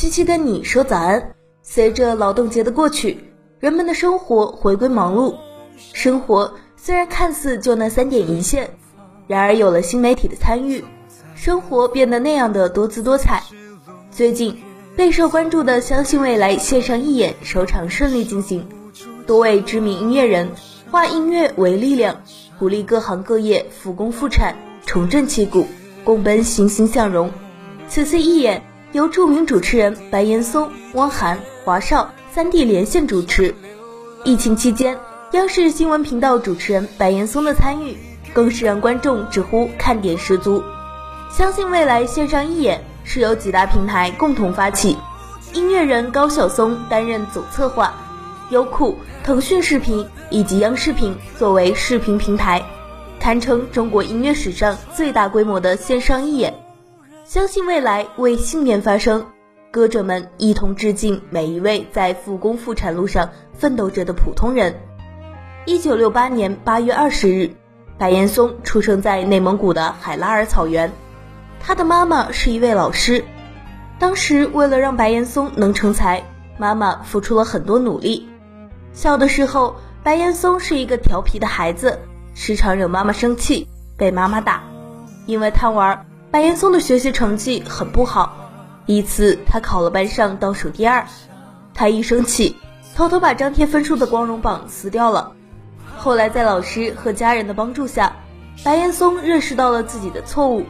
[0.00, 1.34] 七七跟你说早安。
[1.60, 3.18] 随着劳动节的过去，
[3.58, 5.34] 人们的生活回归忙碌，
[5.92, 8.70] 生活虽然看似就那三点一线，
[9.26, 10.82] 然而有了新媒体的参与，
[11.34, 13.42] 生活变得那样的多姿多彩。
[14.10, 14.62] 最近
[14.96, 18.66] 备受关注的《相信未来》线上义演首场顺利进行，
[19.26, 20.48] 多位知名音乐人
[20.90, 22.22] 化音乐为力量，
[22.58, 25.66] 鼓励各行各业复工复产，重振旗鼓，
[26.04, 27.30] 共奔欣欣向荣。
[27.86, 28.62] 此次义演
[28.92, 33.54] 由著名主持人白岩松、汪涵、华少三地连线主持。
[34.24, 34.98] 疫情期间，
[35.32, 37.96] 央视新闻频道主持人白岩松的参与，
[38.32, 40.62] 更是让观众直呼看点十足。
[41.30, 42.82] 相信未来线上义演。
[43.02, 44.96] 是由几大平台共同发起，
[45.52, 47.92] 音乐人高晓松担任总策划，
[48.50, 52.62] 优酷、腾讯视频以及央视频作为视频平台，
[53.18, 56.54] 堪称中国音乐史上最大规模的线上义演。
[57.30, 59.24] 相信未来为信念发声，
[59.70, 64.74] 歌者们一同致敬每一位在复工复产路上奋斗着的普通人。
[65.64, 67.54] 一九六八年八月二十日，
[67.96, 70.90] 白岩松出生在内蒙古的海拉尔草原。
[71.60, 73.24] 他的妈妈是一位老师，
[73.96, 76.24] 当时为了让白岩松能成才，
[76.58, 78.28] 妈妈付出了很多努力。
[78.92, 82.00] 小的时候，白岩松是一个调皮的孩子，
[82.34, 84.64] 时常惹妈妈生气，被妈妈打。
[85.26, 88.36] 因为贪玩，白岩松的学习成绩很不好。
[88.86, 91.06] 一次，他考了班上倒数第二，
[91.74, 92.56] 他一生气，
[92.94, 95.32] 偷偷把张贴分数的光荣榜撕掉了。
[95.96, 98.16] 后来，在老师和家人的帮助下，
[98.64, 100.64] 白岩松认识到了自己的错误。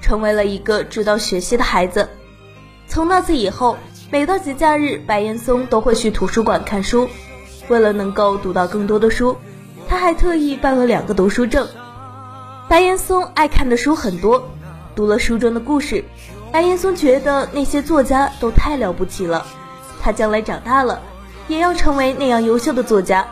[0.00, 2.08] 成为了一个知道学习的孩子。
[2.88, 3.76] 从那次以后，
[4.10, 7.08] 每到节假日，白岩松都会去图书馆看书。
[7.68, 9.36] 为了能够读到更多的书，
[9.88, 11.68] 他还特意办了两个读书证。
[12.68, 14.50] 白岩松爱看的书很多，
[14.94, 16.04] 读了书中的故事，
[16.52, 19.46] 白岩松觉得那些作家都太了不起了。
[20.02, 21.00] 他将来长大了，
[21.48, 23.26] 也要成为那样优秀的作家。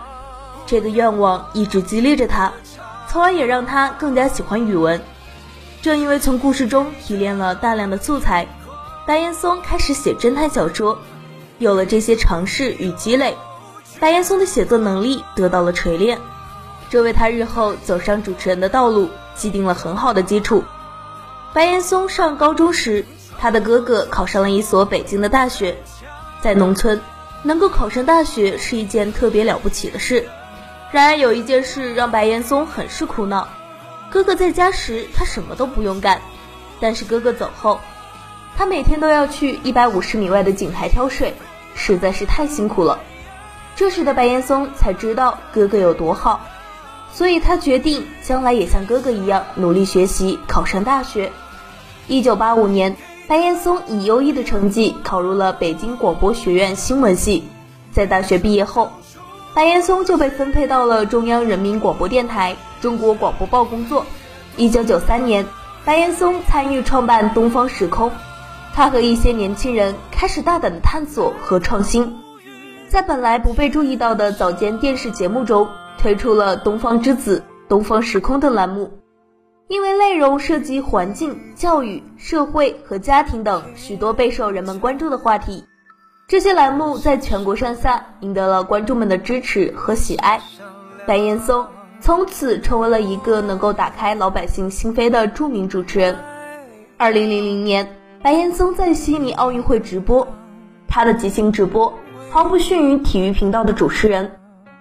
[0.66, 2.52] 这个愿望一直激励着他，
[3.08, 5.00] 从而也让他更加喜欢语文。
[5.82, 8.46] 正因为从故事中提炼了大量的素材，
[9.06, 10.98] 白岩松开始写侦探小说。
[11.58, 13.36] 有了这些尝试与积累，
[13.98, 16.18] 白岩松的写作能力得到了锤炼，
[16.88, 20.64] 这为他日后走上主持人的道路既定了很好的基础。
[21.52, 23.04] 白岩松上高中时，
[23.38, 25.76] 他的哥哥考上了一所北京的大学。
[26.40, 27.00] 在农村，
[27.42, 30.28] 能够考上大学是一件特别了不起的事。
[30.92, 33.48] 然而，有一件事让白岩松很是苦恼。
[34.10, 36.18] 哥哥在家时，他什么都不用干；
[36.78, 37.80] 但是哥哥走后，
[38.56, 41.34] 他每天都要去一百五十米外的井台挑水，
[41.74, 43.00] 实在是太辛苦了。
[43.74, 46.46] 这时的白岩松才知道哥哥有多好，
[47.12, 51.30] 所以他决定将来也像哥哥一样努力学习，考上大学。
[52.06, 52.96] 一九八五年，
[53.28, 57.44] 白岩松以优异的成绩考入了北京广播学院新闻系。
[57.92, 58.90] 在大学毕业后，
[59.54, 62.56] 白岩松就被分配到了中央人民广播电台。
[62.80, 64.06] 中国广播报工作。
[64.56, 65.46] 一九九三年，
[65.84, 68.10] 白岩松参与创办东方时空，
[68.74, 72.16] 他和一些年轻人开始大胆的探索和创新，
[72.88, 75.68] 在本来不被注意到的早间电视节目中
[76.00, 77.38] 推出了《东方之子》
[77.68, 78.90] 《东方时空》等栏目。
[79.68, 85.64] 因为内容涉及环境、教育、社会和家庭等许多备受人们关注的话题，
[86.26, 90.40] 这些栏目在全国上下赢得了观众们的支持和喜爱。
[91.06, 91.66] 白岩松。
[92.02, 96.16] 从此成为了一个能够打开老百姓心扉的著名主持人。
[96.96, 97.86] 二零零零年，
[98.22, 100.26] 白岩松在悉尼奥运会直播，
[100.88, 101.92] 他的即兴直播
[102.30, 104.32] 毫不逊于体育频道的主持人。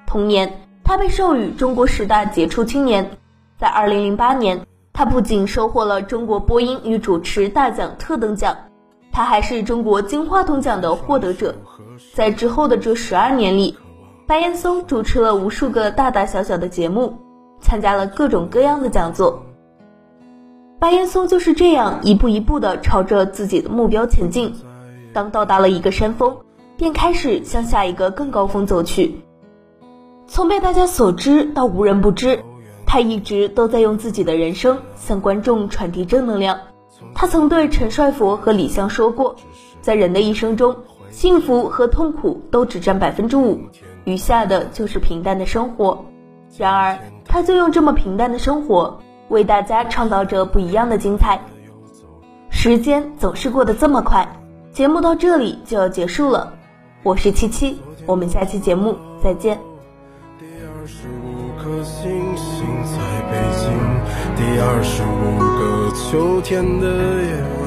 [0.07, 0.49] 同年，
[0.89, 3.11] 他被授予中国十大杰出青年。
[3.59, 8.57] 在二零零八年，他不仅收获了中国播音与主持大奖特等奖，
[9.11, 11.53] 他还是中国金话筒奖的获得者。
[12.15, 13.77] 在之后的这十二年里，
[14.25, 17.19] 白岩松主持了无数个大大小小的节目，
[17.61, 19.43] 参加了各种各样的讲座。
[20.79, 24.55] 白岩松就是这样一步一步的朝着自己的目标前进。
[25.13, 26.35] 当到达了一个山峰，
[26.77, 29.21] 便开始向下一个更高峰走去。
[30.29, 32.39] 从被大家所知到无人不知，
[32.85, 36.59] 他一直都在用自己的人生向观众传递正能量。
[37.15, 39.35] 他曾对陈帅佛和李湘说过，
[39.81, 40.75] 在人的一生中，
[41.09, 43.59] 幸福和痛苦都只占百分之五。
[44.05, 46.05] 余下的就是平淡的生活，
[46.57, 48.99] 然而他就用这么平淡的生活，
[49.29, 51.41] 为大家创造着不一样的精彩。
[52.49, 54.27] 时间总是过得这么快，
[54.71, 56.53] 节目到这里就要结束了。
[57.01, 59.68] 我是七七，我们下期节目再见。
[61.29, 62.97] 五颗星星在
[63.29, 63.67] 北京，
[64.35, 66.85] 第二十五个秋天的
[67.21, 67.58] 夜。